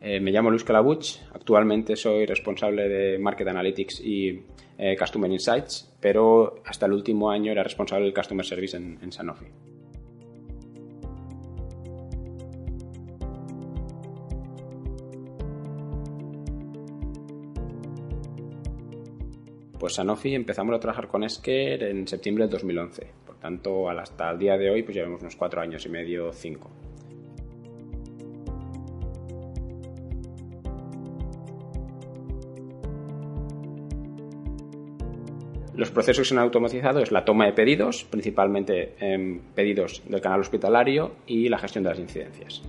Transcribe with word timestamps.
Eh, 0.00 0.20
me 0.20 0.30
llamo 0.30 0.50
Luis 0.50 0.64
Calabuch, 0.64 1.16
actualmente 1.32 1.96
soy 1.96 2.26
responsable 2.26 2.88
de 2.88 3.18
Market 3.18 3.48
Analytics 3.48 4.00
y 4.00 4.42
eh, 4.78 4.96
Customer 4.98 5.30
Insights, 5.30 5.92
pero 6.00 6.62
hasta 6.64 6.86
el 6.86 6.92
último 6.92 7.30
año 7.30 7.50
era 7.52 7.62
responsable 7.62 8.04
del 8.04 8.14
Customer 8.14 8.44
Service 8.44 8.76
en, 8.76 8.98
en 9.02 9.10
Sanofi. 9.10 9.46
Pues 19.78 19.94
Sanofi 19.94 20.34
empezamos 20.34 20.74
a 20.74 20.80
trabajar 20.80 21.06
con 21.06 21.22
Esker 21.22 21.82
en 21.84 22.06
septiembre 22.08 22.44
del 22.44 22.50
2011, 22.50 23.06
por 23.26 23.36
tanto 23.36 23.88
hasta 23.88 24.30
el 24.30 24.38
día 24.38 24.56
de 24.58 24.70
hoy 24.70 24.82
pues 24.82 24.96
llevamos 24.96 25.20
unos 25.20 25.36
cuatro 25.36 25.60
años 25.60 25.84
y 25.86 25.88
medio, 25.88 26.32
cinco. 26.32 26.70
Los 35.76 35.90
procesos 35.90 36.22
que 36.22 36.28
se 36.30 36.34
han 36.34 36.40
automatizado 36.40 37.00
es 37.00 37.12
la 37.12 37.22
toma 37.22 37.44
de 37.44 37.52
pedidos, 37.52 38.04
principalmente 38.04 38.94
en 38.98 39.40
pedidos 39.54 40.02
del 40.08 40.22
canal 40.22 40.40
hospitalario 40.40 41.16
y 41.26 41.50
la 41.50 41.58
gestión 41.58 41.84
de 41.84 41.90
las 41.90 41.98
incidencias. 41.98 42.62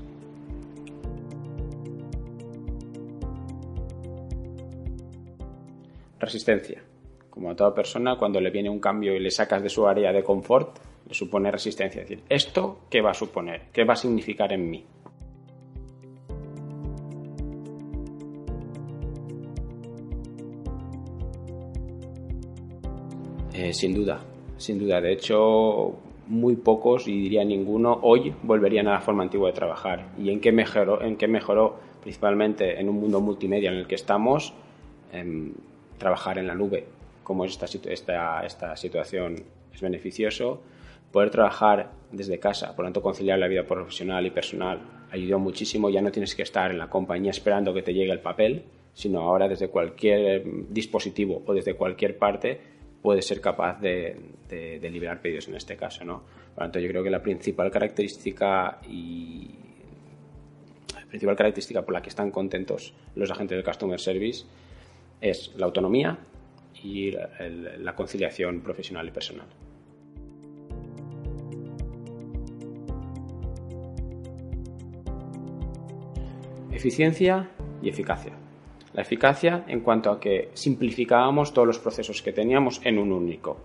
Resistencia. 6.20 6.84
Como 7.30 7.52
a 7.52 7.56
toda 7.56 7.74
persona, 7.74 8.18
cuando 8.18 8.42
le 8.42 8.50
viene 8.50 8.70
un 8.70 8.82
cambio 8.82 9.16
y 9.16 9.20
le 9.20 9.32
sacas 9.32 9.64
de 9.64 9.70
su 9.70 9.88
área 9.88 10.12
de 10.12 10.24
confort, 10.24 10.78
le 11.08 11.14
supone 11.14 11.50
resistencia. 11.50 12.02
Es 12.02 12.10
decir, 12.10 12.26
¿esto 12.28 12.82
qué 12.90 13.02
va 13.02 13.12
a 13.12 13.14
suponer? 13.14 13.68
¿Qué 13.72 13.86
va 13.86 13.94
a 13.94 13.98
significar 13.98 14.52
en 14.52 14.70
mí? 14.70 14.84
Eh, 23.58 23.74
sin 23.74 23.92
duda, 23.92 24.20
sin 24.58 24.78
duda. 24.78 25.02
De 25.02 25.12
hecho, 25.12 25.96
muy 26.28 26.58
pocos, 26.58 27.08
y 27.08 27.20
diría 27.20 27.44
ninguno, 27.44 27.98
hoy 28.04 28.32
volverían 28.44 28.88
a 28.88 28.92
la 28.92 29.02
forma 29.02 29.24
antigua 29.24 29.50
de 29.50 29.56
trabajar. 29.56 30.12
¿Y 30.20 30.30
en 30.30 30.40
qué 30.40 30.52
mejoró? 30.52 31.02
En 31.02 31.18
qué 31.18 31.28
mejoró 31.28 31.80
principalmente 32.04 32.80
en 32.80 32.88
un 32.88 33.00
mundo 33.00 33.20
multimedia 33.20 33.72
en 33.72 33.78
el 33.78 33.88
que 33.88 33.96
estamos, 33.96 34.54
trabajar 35.98 36.38
en 36.38 36.46
la 36.46 36.54
nube, 36.54 36.86
como 37.24 37.46
es 37.46 37.60
esta, 37.60 38.44
esta, 38.44 38.76
situación 38.76 39.44
es 39.74 39.82
beneficioso. 39.82 40.62
Poder 41.12 41.32
trabajar 41.32 41.94
desde 42.12 42.38
casa, 42.38 42.76
por 42.76 42.86
lo 42.86 42.90
tanto 42.90 43.02
conciliar 43.02 43.40
la 43.40 43.48
vida 43.48 43.64
profesional 43.64 44.24
y 44.28 44.30
personal, 44.30 44.82
ayudó 45.10 45.40
muchísimo. 45.40 45.90
Ya 45.90 46.02
no 46.04 46.12
tienes 46.12 46.36
que 46.36 46.44
estar 46.44 46.70
en 46.70 46.78
la 46.78 46.92
compañía 46.92 47.32
esperando 47.32 47.74
que 47.74 47.82
te 47.82 47.92
llegue 47.92 48.12
el 48.12 48.20
papel, 48.20 48.66
sino 48.94 49.22
ahora 49.22 49.48
desde 49.48 49.70
cualquier 49.70 50.44
dispositivo 50.70 51.42
o 51.48 51.56
desde 51.56 51.74
cualquier 51.74 52.20
parte 52.20 52.77
puede 53.08 53.22
ser 53.22 53.40
capaz 53.40 53.80
de, 53.80 54.34
liberar 54.92 55.22
pedidos 55.22 55.48
en 55.48 55.56
este 55.56 55.78
caso. 55.78 56.04
¿no? 56.04 56.24
Por 56.54 56.56
lo 56.56 56.64
tanto, 56.66 56.80
yo 56.80 56.90
creo 56.90 57.02
que 57.02 57.10
la 57.10 57.22
principal 57.22 57.72
característica 57.72 58.82
y 58.86 59.50
la 60.94 61.06
principal 61.06 61.38
característica 61.38 61.84
por 61.84 61.94
la 61.94 62.02
que 62.02 62.10
están 62.10 62.32
contentos 62.32 62.94
los 63.16 63.32
agentes 63.32 63.56
del 63.56 63.64
Customer 63.64 63.98
Service 63.98 64.44
es 65.22 65.54
la 65.56 65.68
autonomía 65.68 66.20
y 66.84 67.12
la 67.12 67.96
conciliación 67.96 68.60
profesional 68.60 69.08
y 69.08 69.12
personal. 69.12 69.48
Eficiencia 76.74 77.52
y 77.82 77.88
eficacia. 77.88 78.47
La 78.94 79.02
eficacia 79.02 79.64
en 79.68 79.82
cuanto 79.82 80.12
a 80.12 80.20
que 80.20 80.50
simplificábamos 80.54 81.54
todos 81.54 81.68
los 81.68 81.80
procesos 81.80 82.22
que 82.22 82.34
teníamos 82.34 82.82
en 82.84 82.98
un 82.98 83.12
único. 83.12 83.58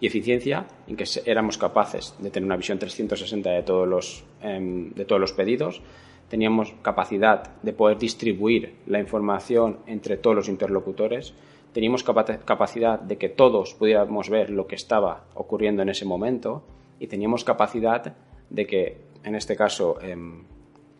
Y 0.00 0.06
eficiencia 0.06 0.66
en 0.88 0.96
que 0.96 1.04
éramos 1.26 1.58
capaces 1.58 2.14
de 2.18 2.30
tener 2.30 2.46
una 2.46 2.56
visión 2.56 2.78
360 2.78 3.50
de 3.50 3.62
todos 3.62 3.86
los, 3.86 4.24
em, 4.42 4.92
de 4.94 5.04
todos 5.04 5.20
los 5.20 5.32
pedidos, 5.32 5.82
teníamos 6.28 6.72
capacidad 6.82 7.56
de 7.62 7.72
poder 7.72 7.98
distribuir 7.98 8.76
la 8.86 8.98
información 8.98 9.78
entre 9.86 10.16
todos 10.16 10.36
los 10.36 10.48
interlocutores, 10.48 11.34
teníamos 11.72 12.02
capacidad 12.02 12.98
de 12.98 13.18
que 13.18 13.28
todos 13.28 13.74
pudiéramos 13.74 14.28
ver 14.30 14.50
lo 14.50 14.66
que 14.66 14.74
estaba 14.74 15.24
ocurriendo 15.34 15.82
en 15.82 15.88
ese 15.88 16.04
momento. 16.04 16.62
Y 16.98 17.06
teníamos 17.06 17.44
capacidad 17.44 18.14
de 18.50 18.66
que, 18.66 18.96
en 19.24 19.34
este 19.34 19.56
caso, 19.56 20.00
em, 20.02 20.44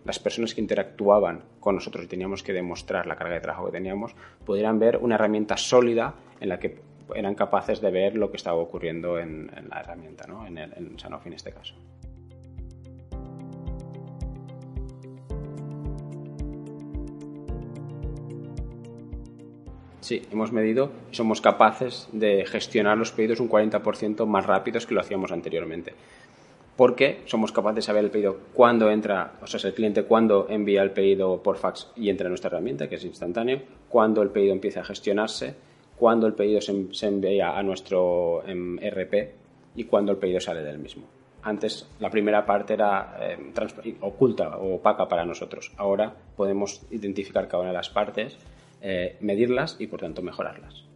las 0.04 0.18
personas 0.18 0.54
que 0.54 0.60
interactuaban 0.60 1.42
con 1.60 1.74
nosotros 1.74 2.04
y 2.04 2.08
teníamos 2.08 2.42
que 2.42 2.52
demostrar 2.52 3.06
la 3.06 3.16
carga 3.16 3.34
de 3.34 3.40
trabajo 3.40 3.66
que 3.66 3.72
teníamos, 3.72 4.14
pudieran 4.44 4.78
ver 4.78 4.96
una 4.98 5.16
herramienta 5.16 5.56
sólida 5.56 6.14
en 6.40 6.48
la 6.48 6.58
que 6.58 6.80
eran 7.14 7.34
capaces 7.34 7.80
de 7.80 7.90
ver 7.90 8.14
lo 8.16 8.30
que 8.30 8.36
estaba 8.36 8.56
ocurriendo 8.58 9.18
en, 9.18 9.50
la 9.68 9.80
herramienta, 9.80 10.26
¿no? 10.26 10.46
en, 10.46 10.58
el, 10.58 10.72
en 10.74 10.98
Sanofi 10.98 11.28
en 11.28 11.34
este 11.34 11.52
caso. 11.52 11.74
Sí, 20.00 20.22
hemos 20.32 20.50
medido 20.50 20.90
y 21.12 21.14
somos 21.14 21.40
capaces 21.40 22.08
de 22.12 22.44
gestionar 22.46 22.98
los 22.98 23.12
pedidos 23.12 23.38
un 23.38 23.48
40% 23.48 24.26
más 24.26 24.46
rápidos 24.46 24.86
que 24.86 24.94
lo 24.94 25.00
hacíamos 25.00 25.30
anteriormente 25.30 25.94
porque 26.80 27.20
somos 27.26 27.52
capaces 27.52 27.76
de 27.76 27.82
saber 27.82 28.06
el 28.06 28.10
pedido 28.10 28.38
cuando 28.54 28.90
entra, 28.90 29.34
o 29.42 29.46
sea, 29.46 29.60
el 29.68 29.74
cliente 29.74 30.04
cuando 30.04 30.46
envía 30.48 30.82
el 30.82 30.92
pedido 30.92 31.42
por 31.42 31.58
fax 31.58 31.92
y 31.94 32.08
entra 32.08 32.24
en 32.24 32.30
nuestra 32.30 32.48
herramienta, 32.48 32.88
que 32.88 32.94
es 32.94 33.04
instantáneo, 33.04 33.60
cuando 33.90 34.22
el 34.22 34.30
pedido 34.30 34.54
empieza 34.54 34.80
a 34.80 34.84
gestionarse, 34.84 35.56
cuando 35.98 36.26
el 36.26 36.32
pedido 36.32 36.62
se, 36.62 37.06
envía 37.06 37.50
a 37.50 37.62
nuestro 37.62 38.42
em, 38.46 38.78
RP 38.78 39.34
y 39.76 39.84
cuando 39.84 40.12
el 40.12 40.16
pedido 40.16 40.40
sale 40.40 40.62
del 40.62 40.78
mismo. 40.78 41.02
Antes 41.42 41.86
la 41.98 42.08
primera 42.08 42.46
parte 42.46 42.72
era 42.72 43.14
em, 43.28 43.52
oculta 44.00 44.56
o 44.56 44.76
opaca 44.76 45.06
para 45.06 45.26
nosotros. 45.26 45.72
Ahora 45.76 46.14
podemos 46.34 46.80
identificar 46.90 47.46
cada 47.46 47.60
una 47.60 47.72
de 47.72 47.76
las 47.76 47.90
partes, 47.90 48.38
eh, 48.80 49.18
medirlas 49.20 49.76
y 49.78 49.86
por 49.86 50.00
tanto 50.00 50.22
mejorarlas. 50.22 50.89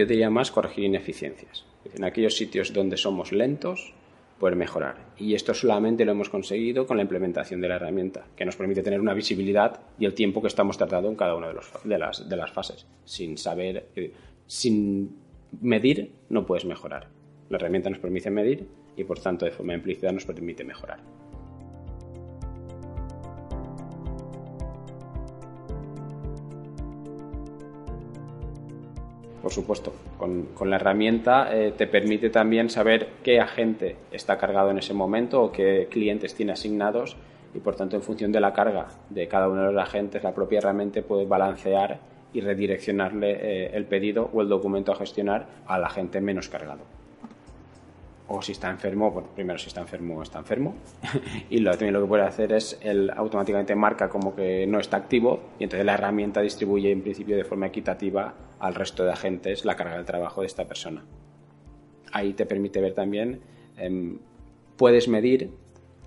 Yo 0.00 0.06
diría 0.06 0.30
más 0.30 0.50
corregir 0.50 0.84
ineficiencias. 0.84 1.64
En 1.94 2.04
aquellos 2.04 2.36
sitios 2.36 2.72
donde 2.72 2.96
somos 2.96 3.32
lentos, 3.32 3.92
poder 4.38 4.56
mejorar. 4.56 4.96
Y 5.18 5.34
esto 5.34 5.52
solamente 5.52 6.04
lo 6.04 6.12
hemos 6.12 6.30
conseguido 6.30 6.86
con 6.86 6.96
la 6.96 7.02
implementación 7.02 7.60
de 7.60 7.68
la 7.68 7.76
herramienta, 7.76 8.26
que 8.34 8.46
nos 8.46 8.56
permite 8.56 8.82
tener 8.82 9.00
una 9.00 9.12
visibilidad 9.12 9.80
y 9.98 10.06
el 10.06 10.14
tiempo 10.14 10.40
que 10.40 10.48
estamos 10.48 10.78
tardando 10.78 11.10
en 11.10 11.16
cada 11.16 11.36
una 11.36 11.48
de, 11.48 11.60
de, 11.84 11.98
las, 11.98 12.28
de 12.28 12.36
las 12.36 12.50
fases. 12.50 12.86
Sin 13.04 13.36
saber, 13.36 13.88
sin 14.46 15.16
medir, 15.60 16.10
no 16.30 16.46
puedes 16.46 16.64
mejorar. 16.64 17.08
La 17.50 17.58
herramienta 17.58 17.90
nos 17.90 17.98
permite 17.98 18.30
medir 18.30 18.66
y, 18.96 19.04
por 19.04 19.20
tanto, 19.20 19.44
de 19.44 19.50
forma 19.50 19.74
implícita 19.74 20.10
nos 20.10 20.24
permite 20.24 20.64
mejorar. 20.64 21.19
Por 29.50 29.54
supuesto. 29.56 29.92
Con, 30.16 30.70
la 30.70 30.76
herramienta 30.76 31.52
eh, 31.52 31.74
te 31.76 31.88
permite 31.88 32.30
también 32.30 32.70
saber 32.70 33.08
qué 33.24 33.40
agente 33.40 33.96
está 34.12 34.38
cargado 34.38 34.70
en 34.70 34.78
ese 34.78 34.94
momento 34.94 35.42
o 35.42 35.50
qué 35.50 35.88
clientes 35.90 36.36
tiene 36.36 36.52
asignados 36.52 37.16
y 37.52 37.58
por 37.58 37.74
tanto 37.74 37.96
en 37.96 38.02
función 38.02 38.30
de 38.30 38.38
la 38.38 38.52
carga 38.52 38.86
de 39.08 39.26
cada 39.26 39.48
uno 39.48 39.66
de 39.66 39.72
los 39.72 39.82
agentes 39.82 40.22
la 40.22 40.32
propia 40.32 40.58
herramienta 40.58 41.02
puede 41.02 41.26
balancear 41.26 41.98
y 42.32 42.42
redireccionarle 42.42 43.30
eh, 43.32 43.70
el 43.74 43.86
pedido 43.86 44.30
o 44.32 44.40
el 44.40 44.48
documento 44.48 44.92
a 44.92 44.94
gestionar 44.94 45.46
a 45.66 45.80
la 45.80 45.90
gente 45.90 46.20
menos 46.20 46.48
cargado. 46.48 46.82
O 48.28 48.40
si 48.42 48.52
está 48.52 48.70
enfermo, 48.70 49.10
bueno, 49.10 49.30
primero 49.34 49.58
si 49.58 49.66
está 49.66 49.80
enfermo, 49.80 50.22
está 50.22 50.38
enfermo. 50.38 50.76
y 51.50 51.58
lo, 51.58 51.72
también 51.72 51.94
lo 51.94 52.02
que 52.02 52.06
puede 52.06 52.22
hacer 52.22 52.52
es, 52.52 52.78
él 52.82 53.10
automáticamente 53.16 53.74
marca 53.74 54.08
como 54.08 54.32
que 54.36 54.64
no 54.68 54.78
está 54.78 54.98
activo 54.98 55.40
y 55.58 55.64
entonces 55.64 55.84
la 55.84 55.94
herramienta 55.94 56.40
distribuye 56.40 56.92
en 56.92 57.02
principio 57.02 57.36
de 57.36 57.42
forma 57.42 57.66
equitativa 57.66 58.32
al 58.60 58.74
resto 58.74 59.04
de 59.04 59.12
agentes 59.12 59.64
la 59.64 59.76
carga 59.76 59.98
de 59.98 60.04
trabajo 60.04 60.42
de 60.42 60.46
esta 60.46 60.66
persona. 60.66 61.04
Ahí 62.12 62.34
te 62.34 62.46
permite 62.46 62.80
ver 62.80 62.94
también, 62.94 63.40
em, 63.76 64.18
puedes 64.76 65.08
medir 65.08 65.50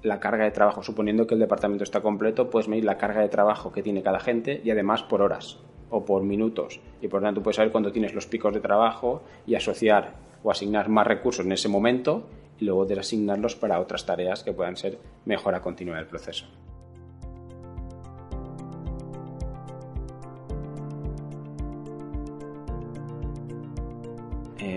la 0.03 0.19
carga 0.19 0.43
de 0.43 0.51
trabajo, 0.51 0.83
suponiendo 0.83 1.27
que 1.27 1.33
el 1.33 1.39
departamento 1.39 1.83
está 1.83 2.01
completo, 2.01 2.49
puedes 2.49 2.67
medir 2.67 2.85
la 2.85 2.97
carga 2.97 3.21
de 3.21 3.29
trabajo 3.29 3.71
que 3.71 3.81
tiene 3.81 4.03
cada 4.03 4.19
gente 4.19 4.61
y 4.63 4.69
además 4.69 5.03
por 5.03 5.21
horas 5.21 5.59
o 5.89 6.05
por 6.05 6.23
minutos. 6.23 6.81
Y 7.01 7.07
por 7.07 7.21
lo 7.21 7.27
tanto 7.27 7.41
puedes 7.41 7.55
saber 7.55 7.71
cuándo 7.71 7.91
tienes 7.91 8.13
los 8.13 8.27
picos 8.27 8.53
de 8.53 8.59
trabajo 8.59 9.23
y 9.45 9.55
asociar 9.55 10.15
o 10.43 10.51
asignar 10.51 10.89
más 10.89 11.07
recursos 11.07 11.45
en 11.45 11.53
ese 11.53 11.69
momento 11.69 12.27
y 12.59 12.65
luego 12.65 12.85
desasignarlos 12.85 13.55
para 13.55 13.79
otras 13.79 14.05
tareas 14.05 14.43
que 14.43 14.53
puedan 14.53 14.75
ser 14.75 14.99
mejora 15.25 15.61
continua 15.61 15.97
del 15.97 16.07
proceso. 16.07 16.47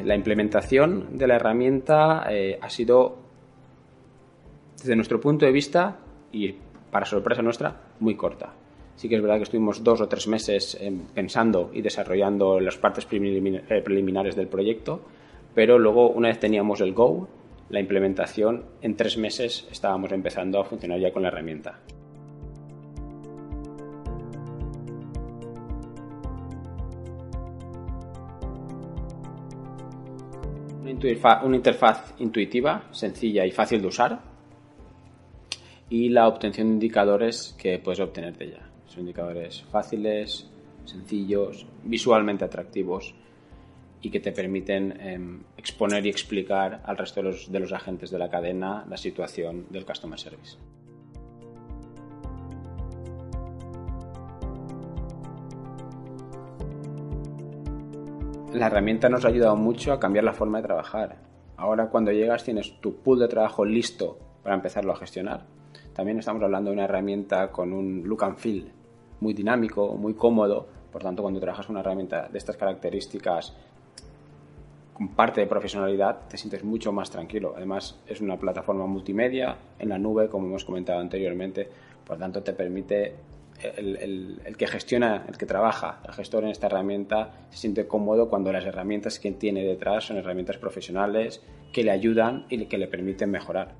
La 0.06 0.14
implementación 0.14 1.18
de 1.18 1.26
la 1.26 1.34
herramienta 1.34 2.26
eh, 2.30 2.60
ha 2.62 2.70
sido 2.70 3.16
desde 4.78 4.94
nuestro 4.94 5.20
punto 5.20 5.44
de 5.46 5.50
vista, 5.50 5.98
y 6.30 6.54
para 6.92 7.04
sorpresa 7.04 7.42
nuestra, 7.42 7.80
muy 7.98 8.14
corta. 8.14 8.52
Sí 8.94 9.08
que 9.08 9.16
es 9.16 9.20
verdad 9.20 9.38
que 9.38 9.42
estuvimos 9.42 9.82
dos 9.82 10.00
o 10.00 10.06
tres 10.06 10.28
meses 10.28 10.78
em, 10.80 11.00
pensando 11.12 11.70
y 11.72 11.82
desarrollando 11.82 12.60
las 12.60 12.76
partes 12.76 13.04
eh, 13.10 13.82
preliminares 13.82 14.36
del 14.36 14.46
proyecto, 14.46 15.00
pero 15.56 15.76
luego, 15.76 16.10
una 16.10 16.28
vez 16.28 16.38
teníamos 16.38 16.80
el 16.80 16.92
Go, 16.92 17.28
la 17.68 17.80
implementación, 17.80 18.64
en 18.82 18.94
tres 18.94 19.18
meses 19.18 19.66
estábamos 19.72 20.12
empezando 20.12 20.60
a 20.60 20.64
funcionar 20.64 21.00
ya 21.00 21.12
con 21.12 21.22
la 21.22 21.28
herramienta. 21.28 21.80
Una 30.98 31.56
interfaz 31.56 32.14
intuitiva, 32.18 32.84
sencilla 32.90 33.44
y 33.44 33.50
fácil 33.50 33.82
de 33.82 33.88
usar, 33.88 34.20
y 35.90 36.08
la 36.08 36.26
obtención 36.26 36.68
de 36.68 36.72
indicadores 36.74 37.54
que 37.58 37.78
puedes 37.78 38.00
obtener 38.00 38.36
de 38.36 38.46
ella. 38.46 38.70
Son 38.86 39.00
indicadores 39.00 39.62
fáciles, 39.70 40.48
sencillos, 40.84 41.66
visualmente 41.84 42.44
atractivos 42.44 43.14
y 44.00 44.10
que 44.10 44.20
te 44.20 44.32
permiten 44.32 44.98
em, 45.00 45.42
exponer 45.56 46.06
y 46.06 46.08
explicar 46.08 46.82
al 46.84 46.96
resto 46.96 47.20
de 47.20 47.28
los, 47.28 47.52
de 47.52 47.60
los 47.60 47.72
agentes 47.72 48.10
de 48.10 48.18
la 48.18 48.30
cadena 48.30 48.84
la 48.88 48.96
situación 48.96 49.66
del 49.70 49.84
Customer 49.84 50.18
Service. 50.18 50.56
La 58.56 58.66
herramienta 58.66 59.08
nos 59.08 59.24
ha 59.24 59.28
ayudado 59.28 59.56
mucho 59.56 59.92
a 59.92 60.00
cambiar 60.00 60.24
la 60.24 60.32
forma 60.32 60.58
de 60.58 60.64
trabajar. 60.64 61.16
Ahora 61.56 61.88
cuando 61.88 62.10
llegas 62.10 62.44
tienes 62.44 62.80
tu 62.80 62.96
pool 62.96 63.18
de 63.18 63.28
trabajo 63.28 63.64
listo 63.64 64.18
para 64.42 64.54
empezarlo 64.54 64.92
a 64.92 64.96
gestionar 64.96 65.56
también 65.96 66.18
estamos 66.18 66.42
hablando 66.42 66.68
de 66.68 66.74
una 66.74 66.84
herramienta 66.84 67.50
con 67.50 67.72
un 67.72 68.02
look 68.04 68.22
and 68.22 68.36
feel 68.36 68.70
muy 69.20 69.32
dinámico, 69.32 69.96
muy 69.96 70.12
cómodo. 70.12 70.66
Por 70.92 71.02
tanto, 71.02 71.22
cuando 71.22 71.40
trabajas 71.40 71.64
con 71.64 71.74
una 71.74 71.80
herramienta 71.80 72.28
de 72.28 72.36
estas 72.36 72.58
características 72.58 73.56
con 74.92 75.08
parte 75.08 75.40
de 75.40 75.46
profesionalidad, 75.46 76.28
te 76.28 76.36
sientes 76.36 76.64
mucho 76.64 76.92
más 76.92 77.10
tranquilo. 77.10 77.54
Además, 77.56 77.98
es 78.06 78.20
una 78.20 78.36
plataforma 78.36 78.86
multimedia 78.86 79.56
en 79.78 79.88
la 79.88 79.98
nube, 79.98 80.28
como 80.28 80.48
hemos 80.48 80.66
comentado 80.66 81.00
anteriormente. 81.00 81.66
Por 82.06 82.18
tanto, 82.18 82.42
te 82.42 82.52
permite 82.52 83.14
el, 83.62 84.56
que 84.56 84.66
gestiona, 84.66 85.24
el 85.28 85.36
que 85.36 85.46
trabaja, 85.46 86.00
el 86.06 86.12
gestor 86.14 86.44
en 86.44 86.50
esta 86.50 86.66
herramienta, 86.66 87.46
se 87.50 87.58
siente 87.58 87.86
cómodo 87.86 88.28
cuando 88.28 88.52
las 88.52 88.64
herramientas 88.64 89.18
que 89.18 89.32
tiene 89.32 89.64
detrás 89.64 90.04
son 90.04 90.18
herramientas 90.18 90.58
profesionales 90.58 91.42
que 91.72 91.84
le 91.84 91.90
ayudan 91.90 92.46
y 92.48 92.66
que 92.66 92.78
le 92.78 92.86
permiten 92.86 93.30
mejorar. 93.30 93.74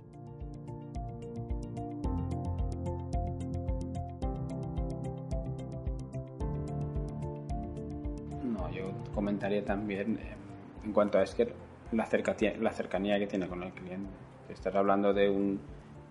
comentaría 9.26 9.64
también 9.64 10.18
eh, 10.22 10.36
en 10.84 10.92
cuanto 10.92 11.18
a 11.18 11.26
cercanía, 11.26 12.54
la 12.60 12.70
cercanía 12.70 13.18
que 13.18 13.26
tiene 13.26 13.48
con 13.48 13.62
el 13.62 13.72
cliente. 13.72 14.10
Estás 14.48 14.74
hablando 14.76 15.12
de 15.12 15.28
un 15.28 15.58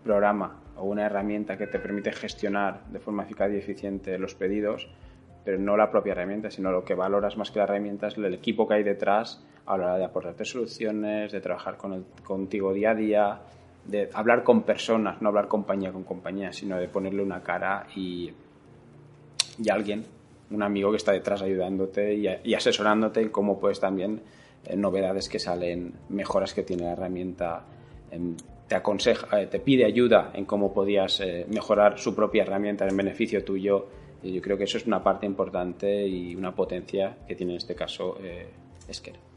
programa 0.05 0.61
o 0.77 0.83
una 0.83 1.07
herramienta 1.07 1.57
que 1.57 1.67
te 1.67 1.79
permite 1.79 2.11
gestionar 2.11 2.85
de 2.85 2.99
forma 2.99 3.23
eficaz 3.23 3.51
y 3.51 3.57
eficiente 3.57 4.17
los 4.19 4.35
pedidos, 4.35 4.87
pero 5.43 5.57
no 5.59 5.75
la 5.75 5.89
propia 5.89 6.11
herramienta, 6.11 6.51
sino 6.51 6.71
lo 6.71 6.85
que 6.85 6.93
valoras 6.93 7.37
más 7.37 7.51
que 7.51 7.59
la 7.59 7.65
herramienta 7.65 8.07
es 8.07 8.17
el 8.17 8.33
equipo 8.33 8.67
que 8.67 8.75
hay 8.75 8.83
detrás 8.83 9.43
a 9.65 9.77
la 9.77 9.85
hora 9.85 9.97
de 9.97 10.05
aportarte 10.05 10.45
soluciones, 10.45 11.31
de 11.31 11.41
trabajar 11.41 11.77
con 11.77 11.93
el, 11.93 12.05
contigo 12.23 12.71
día 12.71 12.91
a 12.91 12.95
día, 12.95 13.39
de 13.85 14.09
hablar 14.13 14.43
con 14.43 14.63
personas, 14.63 15.21
no 15.21 15.29
hablar 15.29 15.47
compañía 15.47 15.91
con 15.91 16.03
compañía, 16.03 16.53
sino 16.53 16.77
de 16.77 16.87
ponerle 16.87 17.23
una 17.23 17.41
cara 17.41 17.87
y, 17.95 18.31
y 19.57 19.69
alguien 19.69 20.05
un 20.51 20.63
amigo 20.63 20.91
que 20.91 20.97
está 20.97 21.11
detrás 21.11 21.41
ayudándote 21.41 22.13
y, 22.13 22.53
asesorándote 22.53 23.21
en 23.21 23.29
cómo 23.29 23.59
puedes 23.59 23.79
también 23.79 24.21
eh, 24.65 24.75
novedades 24.75 25.29
que 25.29 25.39
salen, 25.39 25.93
mejoras 26.09 26.53
que 26.53 26.63
tiene 26.63 26.83
la 26.83 26.91
herramienta, 26.91 27.63
te 28.67 28.75
aconseja, 28.75 29.41
eh, 29.41 29.47
te 29.47 29.59
pide 29.59 29.85
ayuda 29.85 30.31
en 30.33 30.45
cómo 30.45 30.73
podías 30.73 31.19
eh, 31.19 31.45
mejorar 31.49 31.99
su 31.99 32.15
propia 32.15 32.43
herramienta 32.43 32.87
en 32.87 32.97
beneficio 32.97 33.43
tuyo. 33.43 33.87
Y 34.23 34.33
yo 34.33 34.41
creo 34.41 34.57
que 34.57 34.63
eso 34.63 34.77
es 34.77 34.87
una 34.87 35.03
parte 35.03 35.25
importante 35.25 36.07
y 36.07 36.35
una 36.35 36.55
potencia 36.55 37.17
que 37.27 37.35
tiene 37.35 37.53
en 37.53 37.57
este 37.57 37.75
caso 37.75 38.17
Esker. 38.87 39.34